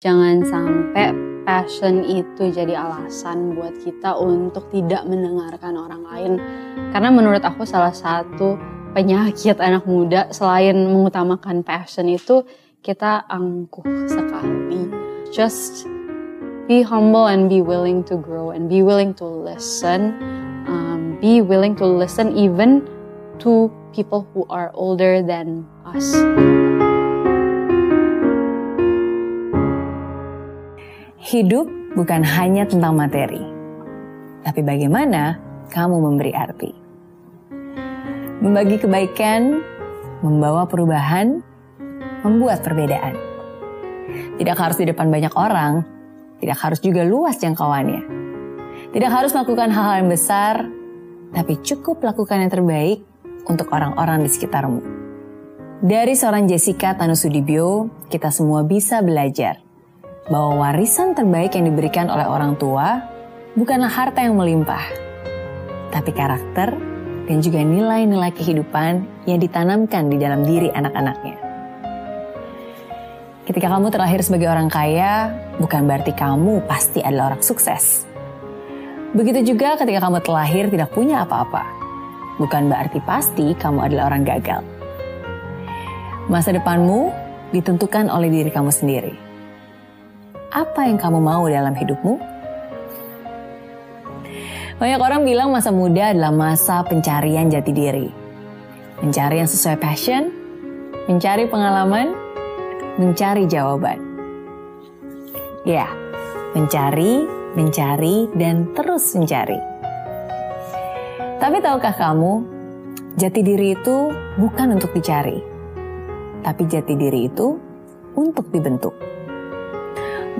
[0.00, 1.12] Jangan sampai
[1.44, 6.32] passion itu jadi alasan buat kita untuk tidak mendengarkan orang lain.
[6.88, 8.56] Karena menurut aku salah satu
[8.96, 12.48] penyakit anak muda selain mengutamakan passion itu
[12.80, 14.88] kita angkuh sekali.
[15.28, 15.84] Just
[16.64, 20.16] be humble and be willing to grow and be willing to listen.
[20.64, 22.88] Um, be willing to listen even
[23.44, 26.16] to people who are older than us.
[31.20, 33.44] Hidup bukan hanya tentang materi,
[34.40, 35.36] tapi bagaimana
[35.68, 36.72] kamu memberi arti.
[38.40, 39.60] Membagi kebaikan,
[40.24, 41.44] membawa perubahan,
[42.24, 43.20] membuat perbedaan.
[44.40, 45.84] Tidak harus di depan banyak orang,
[46.40, 48.00] tidak harus juga luas jangkauannya.
[48.88, 50.72] Tidak harus melakukan hal-hal yang besar,
[51.36, 53.04] tapi cukup lakukan yang terbaik
[53.44, 54.80] untuk orang-orang di sekitarmu.
[55.84, 59.60] Dari seorang Jessica Tanusudibyo, kita semua bisa belajar–
[60.30, 63.02] bahwa warisan terbaik yang diberikan oleh orang tua
[63.58, 64.86] bukanlah harta yang melimpah,
[65.90, 66.70] tapi karakter
[67.26, 71.36] dan juga nilai-nilai kehidupan yang ditanamkan di dalam diri anak-anaknya.
[73.42, 78.06] Ketika kamu terlahir sebagai orang kaya, bukan berarti kamu pasti adalah orang sukses.
[79.10, 81.66] Begitu juga ketika kamu terlahir tidak punya apa-apa,
[82.38, 84.62] bukan berarti pasti kamu adalah orang gagal.
[86.30, 87.10] Masa depanmu
[87.50, 89.29] ditentukan oleh diri kamu sendiri
[90.50, 92.18] apa yang kamu mau dalam hidupmu?
[94.82, 98.08] Banyak orang bilang masa muda adalah masa pencarian jati diri.
[98.98, 100.34] Mencari yang sesuai passion,
[101.06, 102.12] mencari pengalaman,
[102.98, 104.02] mencari jawaban.
[105.62, 105.86] Ya,
[106.58, 107.22] mencari,
[107.54, 109.60] mencari, dan terus mencari.
[111.38, 112.32] Tapi tahukah kamu,
[113.20, 115.40] jati diri itu bukan untuk dicari,
[116.42, 117.56] tapi jati diri itu
[118.16, 118.92] untuk dibentuk.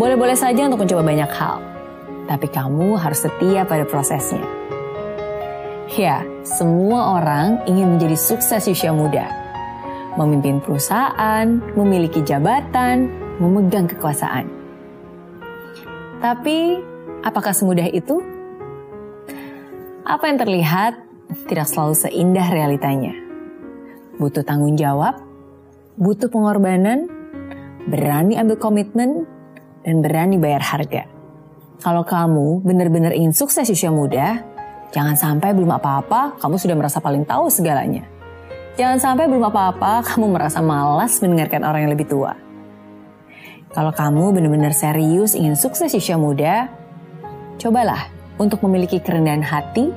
[0.00, 1.60] Boleh-boleh saja untuk mencoba banyak hal,
[2.24, 4.40] tapi kamu harus setia pada prosesnya.
[5.92, 9.28] Ya, semua orang ingin menjadi sukses usia muda.
[10.16, 11.44] Memimpin perusahaan,
[11.76, 13.12] memiliki jabatan,
[13.44, 14.48] memegang kekuasaan.
[16.24, 16.80] Tapi,
[17.20, 18.24] apakah semudah itu?
[20.08, 20.96] Apa yang terlihat
[21.44, 23.12] tidak selalu seindah realitanya.
[24.16, 25.20] Butuh tanggung jawab,
[26.00, 27.04] butuh pengorbanan,
[27.84, 29.28] berani ambil komitmen,
[29.84, 31.08] dan berani bayar harga.
[31.80, 34.44] Kalau kamu benar-benar ingin sukses usia muda,
[34.92, 38.04] jangan sampai belum apa-apa kamu sudah merasa paling tahu segalanya.
[38.76, 42.36] Jangan sampai belum apa-apa kamu merasa malas mendengarkan orang yang lebih tua.
[43.70, 46.68] Kalau kamu benar-benar serius ingin sukses usia muda,
[47.56, 49.92] cobalah untuk memiliki kerendahan hati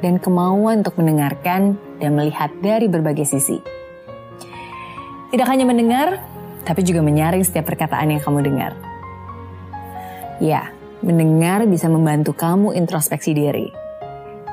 [0.00, 3.58] dan kemauan untuk mendengarkan dan melihat dari berbagai sisi.
[5.32, 6.22] Tidak hanya mendengar,
[6.62, 8.95] tapi juga menyaring setiap perkataan yang kamu dengar.
[10.36, 10.68] Ya,
[11.00, 13.68] mendengar bisa membantu kamu introspeksi diri.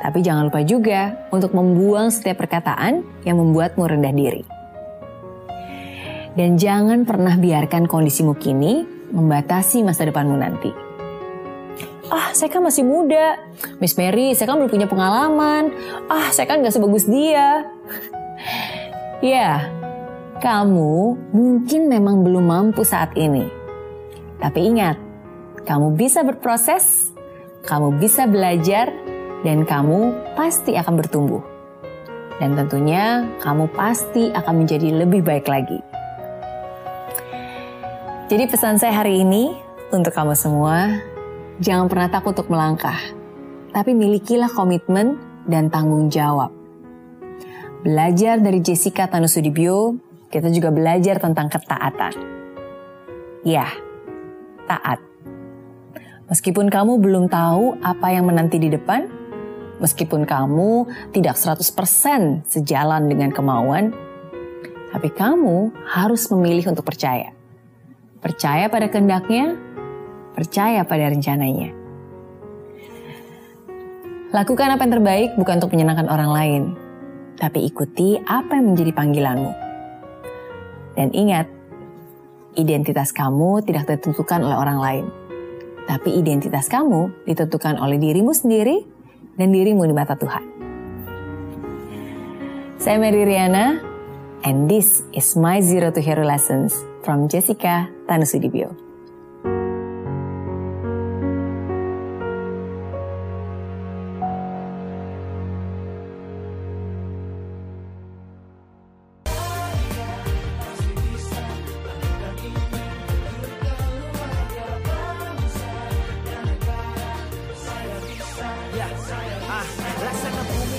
[0.03, 4.43] Tapi jangan lupa juga untuk membuang setiap perkataan yang membuatmu rendah diri.
[6.33, 8.83] Dan jangan pernah biarkan kondisimu kini
[9.13, 10.71] membatasi masa depanmu nanti.
[12.11, 13.39] Ah, saya kan masih muda.
[13.79, 15.71] Miss Mary, saya kan belum punya pengalaman.
[16.11, 17.63] Ah, saya kan gak sebagus dia.
[19.23, 19.71] ya,
[20.43, 23.47] kamu mungkin memang belum mampu saat ini.
[24.41, 24.99] Tapi ingat,
[25.63, 27.15] kamu bisa berproses,
[27.63, 28.91] kamu bisa belajar,
[29.47, 31.43] dan kamu pasti akan bertumbuh.
[32.41, 35.79] Dan tentunya kamu pasti akan menjadi lebih baik lagi.
[38.27, 39.55] Jadi pesan saya hari ini
[39.93, 40.89] untuk kamu semua,
[41.61, 42.97] jangan pernah takut untuk melangkah,
[43.71, 45.15] tapi milikilah komitmen
[45.45, 46.49] dan tanggung jawab.
[47.83, 49.99] Belajar dari Jessica Tanusudibyo,
[50.31, 52.15] kita juga belajar tentang ketaatan.
[53.43, 53.67] Ya,
[54.65, 55.12] taat.
[56.33, 59.05] Meskipun kamu belum tahu apa yang menanti di depan,
[59.77, 63.93] meskipun kamu tidak 100% sejalan dengan kemauan,
[64.89, 67.29] tapi kamu harus memilih untuk percaya.
[68.17, 69.61] Percaya pada kehendaknya,
[70.33, 71.69] percaya pada rencananya.
[74.33, 76.63] Lakukan apa yang terbaik bukan untuk menyenangkan orang lain,
[77.37, 79.53] tapi ikuti apa yang menjadi panggilanmu.
[80.97, 81.45] Dan ingat,
[82.57, 85.05] identitas kamu tidak ditentukan oleh orang lain
[85.89, 88.83] tapi identitas kamu ditentukan oleh dirimu sendiri
[89.35, 90.45] dan dirimu di mata Tuhan.
[92.77, 93.79] Saya Mary Riana,
[94.43, 96.75] and this is my Zero to Hero Lessons
[97.07, 98.92] from Jessica Tanusudibyo.